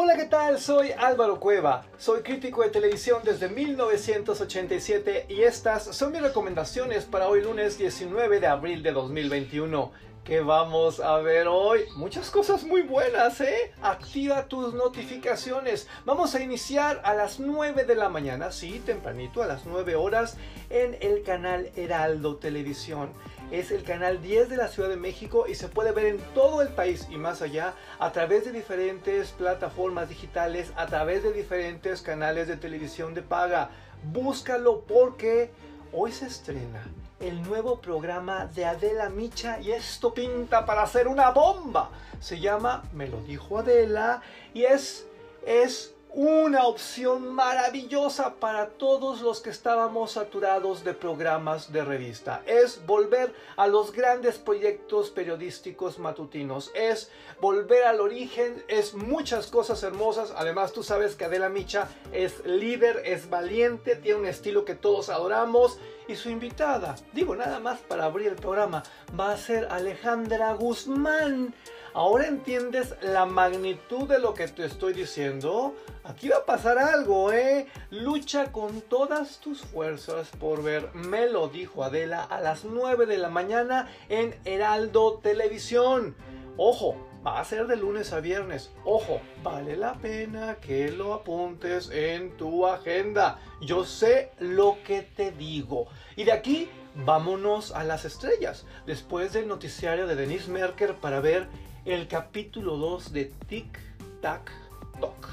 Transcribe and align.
Hola, 0.00 0.14
¿qué 0.14 0.26
tal? 0.26 0.60
Soy 0.60 0.92
Álvaro 0.92 1.40
Cueva. 1.40 1.84
Soy 1.98 2.22
crítico 2.22 2.62
de 2.62 2.68
televisión 2.68 3.20
desde 3.24 3.48
1987 3.48 5.26
y 5.28 5.42
estas 5.42 5.86
son 5.86 6.12
mis 6.12 6.22
recomendaciones 6.22 7.04
para 7.04 7.26
hoy 7.26 7.42
lunes 7.42 7.78
19 7.78 8.38
de 8.38 8.46
abril 8.46 8.84
de 8.84 8.92
2021. 8.92 9.90
¿Qué 10.22 10.40
vamos 10.40 11.00
a 11.00 11.16
ver 11.16 11.48
hoy? 11.48 11.80
Muchas 11.96 12.30
cosas 12.30 12.62
muy 12.62 12.82
buenas, 12.82 13.40
¿eh? 13.40 13.72
Activa 13.82 14.46
tus 14.46 14.72
notificaciones. 14.72 15.88
Vamos 16.04 16.32
a 16.36 16.42
iniciar 16.44 17.00
a 17.02 17.14
las 17.14 17.40
9 17.40 17.82
de 17.84 17.96
la 17.96 18.08
mañana, 18.08 18.52
sí, 18.52 18.80
tempranito, 18.86 19.42
a 19.42 19.46
las 19.46 19.66
9 19.66 19.96
horas, 19.96 20.36
en 20.70 20.96
el 21.00 21.24
canal 21.24 21.72
Heraldo 21.74 22.36
Televisión. 22.36 23.14
Es 23.50 23.70
el 23.70 23.82
canal 23.82 24.20
10 24.20 24.50
de 24.50 24.56
la 24.56 24.68
Ciudad 24.68 24.90
de 24.90 24.96
México 24.96 25.46
y 25.48 25.54
se 25.54 25.68
puede 25.68 25.92
ver 25.92 26.04
en 26.04 26.18
todo 26.34 26.60
el 26.60 26.68
país 26.68 27.06
y 27.10 27.16
más 27.16 27.40
allá 27.40 27.74
a 27.98 28.12
través 28.12 28.44
de 28.44 28.52
diferentes 28.52 29.30
plataformas 29.30 30.10
digitales, 30.10 30.72
a 30.76 30.86
través 30.86 31.22
de 31.22 31.32
diferentes 31.32 32.02
canales 32.02 32.46
de 32.46 32.56
televisión 32.56 33.14
de 33.14 33.22
paga. 33.22 33.70
Búscalo 34.12 34.82
porque 34.82 35.50
hoy 35.92 36.12
se 36.12 36.26
estrena 36.26 36.86
el 37.20 37.42
nuevo 37.42 37.80
programa 37.80 38.46
de 38.46 38.66
Adela 38.66 39.08
Micha 39.08 39.60
y 39.60 39.72
esto 39.72 40.12
pinta 40.12 40.66
para 40.66 40.86
ser 40.86 41.08
una 41.08 41.30
bomba. 41.30 41.90
Se 42.20 42.38
llama 42.38 42.84
Me 42.92 43.08
lo 43.08 43.20
dijo 43.22 43.58
Adela 43.58 44.22
y 44.52 44.64
es 44.64 45.06
es 45.46 45.94
una 46.20 46.66
opción 46.66 47.32
maravillosa 47.32 48.34
para 48.40 48.70
todos 48.70 49.20
los 49.20 49.40
que 49.40 49.50
estábamos 49.50 50.10
saturados 50.10 50.82
de 50.82 50.92
programas 50.92 51.72
de 51.72 51.84
revista. 51.84 52.42
Es 52.44 52.84
volver 52.84 53.32
a 53.56 53.68
los 53.68 53.92
grandes 53.92 54.36
proyectos 54.36 55.10
periodísticos 55.10 56.00
matutinos. 56.00 56.72
Es 56.74 57.12
volver 57.40 57.84
al 57.84 58.00
origen. 58.00 58.64
Es 58.66 58.94
muchas 58.94 59.46
cosas 59.46 59.84
hermosas. 59.84 60.34
Además, 60.36 60.72
tú 60.72 60.82
sabes 60.82 61.14
que 61.14 61.26
Adela 61.26 61.50
Micha 61.50 61.86
es 62.10 62.44
líder, 62.44 63.00
es 63.04 63.30
valiente, 63.30 63.94
tiene 63.94 64.18
un 64.18 64.26
estilo 64.26 64.64
que 64.64 64.74
todos 64.74 65.10
adoramos. 65.10 65.78
Y 66.08 66.16
su 66.16 66.30
invitada, 66.30 66.96
digo 67.12 67.36
nada 67.36 67.60
más 67.60 67.78
para 67.78 68.06
abrir 68.06 68.26
el 68.26 68.34
programa, 68.34 68.82
va 69.18 69.30
a 69.30 69.36
ser 69.36 69.68
Alejandra 69.70 70.52
Guzmán. 70.54 71.54
¿Ahora 71.98 72.28
entiendes 72.28 72.94
la 73.02 73.26
magnitud 73.26 74.06
de 74.08 74.20
lo 74.20 74.32
que 74.32 74.46
te 74.46 74.64
estoy 74.64 74.92
diciendo? 74.92 75.74
Aquí 76.04 76.28
va 76.28 76.36
a 76.36 76.44
pasar 76.44 76.78
algo, 76.78 77.32
¿eh? 77.32 77.66
Lucha 77.90 78.52
con 78.52 78.82
todas 78.82 79.40
tus 79.40 79.62
fuerzas 79.62 80.28
por 80.38 80.62
ver, 80.62 80.94
me 80.94 81.28
lo 81.28 81.48
dijo 81.48 81.82
Adela, 81.82 82.22
a 82.22 82.40
las 82.40 82.64
9 82.64 83.06
de 83.06 83.18
la 83.18 83.30
mañana 83.30 83.90
en 84.08 84.32
Heraldo 84.44 85.18
Televisión. 85.20 86.14
Ojo, 86.56 86.94
va 87.26 87.40
a 87.40 87.44
ser 87.44 87.66
de 87.66 87.74
lunes 87.74 88.12
a 88.12 88.20
viernes. 88.20 88.70
Ojo, 88.84 89.20
vale 89.42 89.76
la 89.76 89.94
pena 89.94 90.58
que 90.60 90.92
lo 90.92 91.14
apuntes 91.14 91.90
en 91.90 92.36
tu 92.36 92.68
agenda. 92.68 93.40
Yo 93.60 93.84
sé 93.84 94.30
lo 94.38 94.78
que 94.84 95.02
te 95.02 95.32
digo. 95.32 95.88
Y 96.14 96.22
de 96.22 96.30
aquí, 96.30 96.70
vámonos 96.94 97.72
a 97.72 97.82
las 97.82 98.04
estrellas. 98.04 98.66
Después 98.86 99.32
del 99.32 99.48
noticiario 99.48 100.06
de 100.06 100.14
Denise 100.14 100.48
Merker 100.48 100.94
para 100.94 101.18
ver 101.18 101.48
el 101.88 102.06
capítulo 102.06 102.76
2 102.76 103.12
de 103.14 103.32
Tic 103.46 103.78
Tac 104.20 104.52
Toc. 105.00 105.26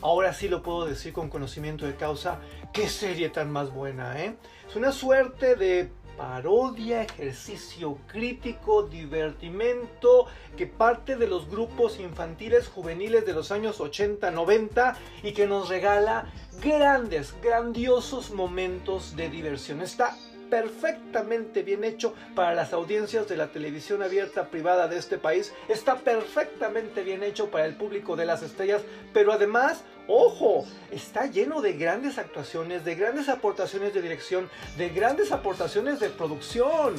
Ahora 0.00 0.34
sí 0.34 0.48
lo 0.48 0.60
puedo 0.60 0.86
decir 0.86 1.12
con 1.12 1.30
conocimiento 1.30 1.86
de 1.86 1.94
causa. 1.94 2.40
Qué 2.72 2.88
serie 2.88 3.28
tan 3.28 3.52
más 3.52 3.72
buena, 3.72 4.20
¿eh? 4.20 4.36
Es 4.68 4.74
una 4.74 4.90
suerte 4.90 5.54
de 5.54 5.88
parodia, 6.16 7.02
ejercicio 7.02 7.98
crítico, 8.08 8.82
divertimento 8.82 10.26
que 10.56 10.66
parte 10.66 11.14
de 11.14 11.28
los 11.28 11.48
grupos 11.48 12.00
infantiles 12.00 12.66
juveniles 12.66 13.24
de 13.24 13.32
los 13.32 13.52
años 13.52 13.78
80-90 13.78 14.96
y 15.22 15.32
que 15.32 15.46
nos 15.46 15.68
regala 15.68 16.26
grandes, 16.60 17.34
grandiosos 17.40 18.32
momentos 18.32 19.14
de 19.14 19.30
diversión. 19.30 19.80
Está 19.80 20.16
perfectamente 20.50 21.62
bien 21.62 21.84
hecho 21.84 22.14
para 22.34 22.54
las 22.54 22.72
audiencias 22.72 23.28
de 23.28 23.36
la 23.36 23.48
televisión 23.48 24.02
abierta 24.02 24.48
privada 24.48 24.88
de 24.88 24.98
este 24.98 25.18
país, 25.18 25.52
está 25.68 25.96
perfectamente 25.96 27.02
bien 27.02 27.22
hecho 27.22 27.50
para 27.50 27.66
el 27.66 27.76
público 27.76 28.16
de 28.16 28.26
las 28.26 28.42
estrellas, 28.42 28.82
pero 29.12 29.32
además, 29.32 29.82
ojo, 30.06 30.64
está 30.90 31.26
lleno 31.26 31.60
de 31.60 31.74
grandes 31.74 32.18
actuaciones, 32.18 32.84
de 32.84 32.94
grandes 32.94 33.28
aportaciones 33.28 33.94
de 33.94 34.02
dirección, 34.02 34.48
de 34.76 34.88
grandes 34.90 35.32
aportaciones 35.32 36.00
de 36.00 36.10
producción. 36.10 36.94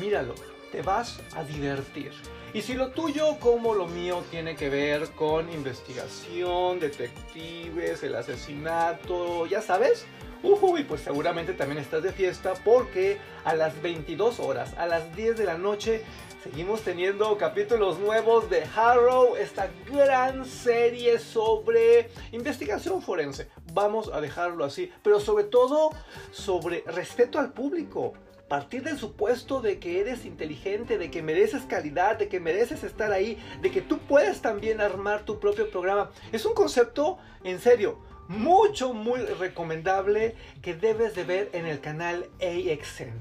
Míralo, 0.00 0.34
te 0.70 0.82
vas 0.82 1.20
a 1.34 1.44
divertir. 1.44 2.12
Y 2.52 2.62
si 2.62 2.74
lo 2.74 2.90
tuyo 2.90 3.38
como 3.38 3.74
lo 3.74 3.86
mío 3.86 4.24
tiene 4.30 4.56
que 4.56 4.68
ver 4.68 5.10
con 5.10 5.52
investigación, 5.52 6.80
detectives, 6.80 8.02
el 8.02 8.16
asesinato, 8.16 9.46
ya 9.46 9.62
sabes, 9.62 10.06
Uy, 10.42 10.84
pues 10.84 11.02
seguramente 11.02 11.52
también 11.52 11.78
estás 11.78 12.02
de 12.02 12.12
fiesta 12.12 12.54
porque 12.64 13.18
a 13.44 13.54
las 13.54 13.80
22 13.82 14.40
horas, 14.40 14.72
a 14.78 14.86
las 14.86 15.14
10 15.14 15.36
de 15.36 15.44
la 15.44 15.58
noche, 15.58 16.02
seguimos 16.42 16.80
teniendo 16.80 17.36
capítulos 17.36 17.98
nuevos 17.98 18.48
de 18.48 18.64
Harrow, 18.74 19.36
esta 19.36 19.68
gran 19.86 20.46
serie 20.46 21.18
sobre 21.18 22.10
investigación 22.32 23.02
forense. 23.02 23.50
Vamos 23.74 24.10
a 24.10 24.22
dejarlo 24.22 24.64
así, 24.64 24.90
pero 25.02 25.20
sobre 25.20 25.44
todo 25.44 25.90
sobre 26.30 26.84
respeto 26.86 27.38
al 27.38 27.52
público 27.52 28.14
partir 28.50 28.82
del 28.82 28.98
supuesto 28.98 29.60
de 29.60 29.78
que 29.78 30.00
eres 30.00 30.24
inteligente, 30.26 30.98
de 30.98 31.08
que 31.08 31.22
mereces 31.22 31.62
calidad, 31.62 32.18
de 32.18 32.28
que 32.28 32.40
mereces 32.40 32.82
estar 32.82 33.12
ahí, 33.12 33.38
de 33.62 33.70
que 33.70 33.80
tú 33.80 34.00
puedes 34.00 34.42
también 34.42 34.80
armar 34.80 35.24
tu 35.24 35.38
propio 35.38 35.70
programa. 35.70 36.10
Es 36.32 36.44
un 36.44 36.52
concepto, 36.52 37.18
en 37.44 37.60
serio, 37.60 38.00
mucho, 38.26 38.92
muy 38.92 39.20
recomendable 39.20 40.34
que 40.62 40.74
debes 40.74 41.14
de 41.14 41.22
ver 41.22 41.50
en 41.52 41.64
el 41.64 41.80
canal 41.80 42.28
AXN. 42.40 43.12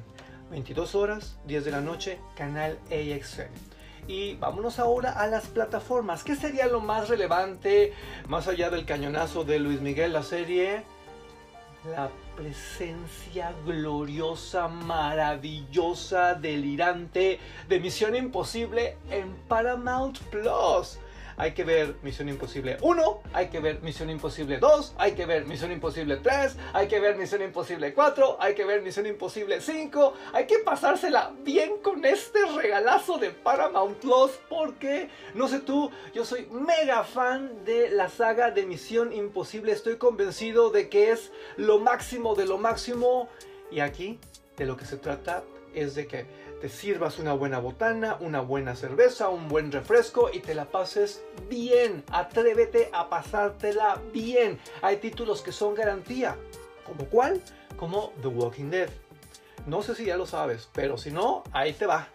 22 0.50 0.95
horas, 0.95 1.38
10 1.46 1.63
de 1.63 1.72
la 1.72 1.81
noche, 1.81 2.17
canal 2.35 2.79
AXN. 2.88 3.51
Y 4.07 4.34
vámonos 4.38 4.79
ahora 4.79 5.11
a 5.11 5.28
las 5.28 5.46
plataformas. 5.46 6.23
¿Qué 6.23 6.35
sería 6.35 6.66
lo 6.66 6.79
más 6.79 7.07
relevante, 7.07 7.94
más 8.28 8.47
allá 8.47 8.72
del 8.72 8.88
cañonazo 8.88 9.44
de 9.44 9.59
Luis 9.59 9.79
Miguel, 9.79 10.11
la 10.11 10.23
serie? 10.23 10.85
La 11.85 12.09
presencia 12.35 13.53
gloriosa, 13.66 14.67
maravillosa, 14.67 16.35
delirante 16.35 17.40
de 17.69 17.79
Misión 17.79 18.17
Imposible 18.17 18.97
en 19.09 19.34
Paramount 19.47 20.19
Plus 20.29 21.00
hay 21.39 21.53
que 21.53 21.63
ver 21.63 21.95
Misión 22.03 22.27
Imposible 22.27 22.77
1, 22.81 23.23
hay 23.33 23.47
que 23.47 23.61
ver 23.61 23.81
Misión 23.81 24.09
Imposible 24.09 24.57
2, 24.59 24.95
hay 24.97 25.13
que 25.13 25.25
ver 25.25 25.45
Misión 25.45 25.72
Imposible 25.72 26.17
3, 26.17 26.57
hay 26.73 26.88
que 26.89 27.00
ver 27.00 27.16
Misión 27.16 27.41
Imposible 27.41 27.94
4, 27.94 28.38
hay 28.41 28.53
que 28.53 28.66
ver 28.66 28.81
Misión 28.81 29.05
Imposible 29.05 29.61
5, 29.61 30.13
hay 30.33 30.45
que 30.45 30.59
pasársela 30.59 31.31
bien 31.45 31.78
con 31.81 32.03
este 32.03 32.45
regalazo 32.45 33.17
de 33.17 33.31
Paramount 33.31 33.97
Plus 33.99 34.31
porque, 34.49 35.09
no 35.33 35.47
sé 35.47 35.59
tú, 35.61 35.89
yo 36.13 36.25
soy 36.25 36.45
mega 36.51 37.05
fan 37.05 37.63
de 37.63 37.89
la 37.89 38.09
saga 38.09 38.51
de 38.51 38.66
Misión 38.66 39.13
Imposible, 39.13 39.72
estoy 39.72 39.95
convencido 39.95 40.69
de 40.72 40.89
que 40.89 41.11
es 41.11 41.31
lo 41.55 41.79
máximo 41.79 42.35
de 42.35 42.45
lo 42.45 42.57
máximo. 42.57 43.29
Y 43.72 43.79
aquí 43.79 44.19
de 44.57 44.66
lo 44.66 44.75
que 44.75 44.85
se 44.85 44.97
trata 44.97 45.44
es 45.73 45.95
de 45.95 46.07
que 46.07 46.25
te 46.59 46.70
sirvas 46.70 47.20
una 47.20 47.34
buena 47.34 47.59
botana, 47.59 48.18
una 48.20 48.42
buena 48.42 48.75
cerveza, 48.75 49.30
un 49.30 49.47
buen 49.47 49.72
refresco 49.72 50.30
y 50.31 50.40
te 50.40 50.53
la 50.53 50.66
pases 50.66 51.24
bien. 51.50 52.03
Atrévete 52.12 52.90
a 52.92 53.09
pasártela 53.09 54.02
bien. 54.12 54.59
Hay 54.81 54.97
títulos 54.97 55.42
que 55.42 55.52
son 55.52 55.74
garantía. 55.74 56.36
¿Como 56.84 57.06
cuál? 57.06 57.42
Como 57.78 58.14
The 58.22 58.28
Walking 58.28 58.70
Dead. 58.70 58.90
No 59.66 59.81
sé 59.81 59.96
si 59.96 60.06
ya 60.06 60.18
lo 60.18 60.25
sabes, 60.25 60.70
pero 60.74 60.97
si 60.97 61.12
no, 61.12 61.44
ahí 61.52 61.74
te 61.74 61.86
va 61.86 62.09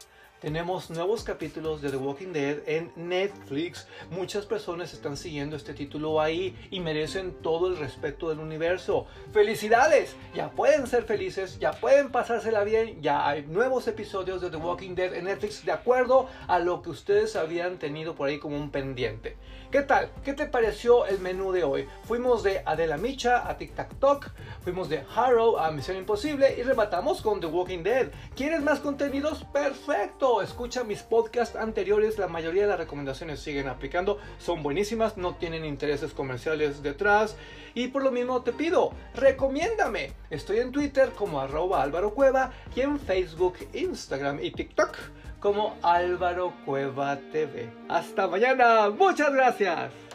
tenemos 0.44 0.91
nuevos 0.91 1.25
capítulos 1.25 1.81
de 1.81 1.88
The 1.88 1.97
Walking 1.97 2.34
Dead 2.34 2.59
en 2.66 2.93
Netflix. 2.97 3.88
Muchas 4.10 4.44
personas 4.44 4.93
están 4.93 5.16
siguiendo 5.16 5.56
este 5.56 5.72
título 5.72 6.21
ahí 6.21 6.55
y 6.70 6.81
merecen 6.81 7.32
todo 7.41 7.69
el 7.69 7.79
respeto 7.79 8.29
del 8.29 8.41
universo. 8.41 9.06
¡Felicidades! 9.32 10.14
Ya 10.35 10.50
pueden 10.50 10.87
ser 10.87 11.05
felices, 11.05 11.58
ya 11.58 11.73
pueden 11.73 12.11
pasársela 12.11 12.62
bien, 12.62 13.00
ya 13.00 13.26
hay 13.26 13.46
nuevos 13.46 13.88
episodios 13.88 14.43
de 14.43 14.50
The 14.50 14.58
Walking 14.58 14.94
Dead 14.94 15.14
en 15.14 15.25
Netflix 15.25 15.64
de 15.64 15.73
acuerdo 15.73 16.29
a 16.47 16.58
lo 16.58 16.82
que 16.82 16.90
ustedes 16.90 17.37
habían 17.37 17.79
tenido 17.79 18.14
por 18.14 18.29
ahí 18.29 18.38
como 18.38 18.58
un 18.58 18.69
pendiente. 18.69 19.38
¿Qué 19.70 19.81
tal? 19.81 20.11
¿Qué 20.25 20.35
te 20.35 20.47
pareció 20.47 21.06
el 21.06 21.19
menú 21.20 21.52
de 21.52 21.64
hoy? 21.64 21.88
Fuimos 22.05 22.43
de 22.43 22.62
Adela 22.64 22.97
Micha 22.97 23.49
a 23.49 23.56
Tic 23.56 23.75
Tac 23.75 23.99
Talk, 23.99 24.31
fuimos 24.62 24.88
de 24.88 25.02
Harrow 25.17 25.58
a 25.58 25.73
Misión 25.73 25.97
Imposible 25.97 26.55
y 26.56 26.62
rematamos 26.62 27.23
con 27.23 27.40
The 27.40 27.47
Walking 27.47 27.82
Dead. 27.82 28.11
¿Quieres 28.37 28.62
más 28.62 28.79
contenidos? 28.81 29.43
¡Perfecto! 29.52 30.33
Escucha 30.42 30.84
mis 30.84 31.02
podcasts 31.02 31.56
anteriores, 31.56 32.19
la 32.19 32.28
mayoría 32.28 32.62
de 32.62 32.69
las 32.69 32.78
recomendaciones 32.78 33.40
siguen 33.40 33.69
aplicando, 33.69 34.19
son 34.38 34.62
buenísimas, 34.62 35.16
no 35.16 35.34
tienen 35.36 35.64
intereses 35.64 36.12
comerciales 36.12 36.82
detrás 36.82 37.36
y 37.75 37.88
por 37.88 38.02
lo 38.02 38.10
mismo 38.10 38.42
te 38.42 38.52
pido, 38.52 38.92
recomiéndame. 39.14 40.12
Estoy 40.31 40.58
en 40.58 40.72
Twitter 40.72 41.10
como 41.16 41.40
arroba 41.40 41.82
Álvaro 41.82 42.14
Cueva 42.14 42.52
y 42.75 42.81
en 42.81 42.98
Facebook, 42.98 43.54
Instagram 43.72 44.42
y 44.42 44.50
TikTok 44.50 44.96
como 45.40 45.76
Álvaro 45.82 46.54
Cueva 46.64 47.19
TV. 47.32 47.70
Hasta 47.88 48.26
mañana, 48.26 48.90
muchas 48.90 49.32
gracias. 49.32 50.13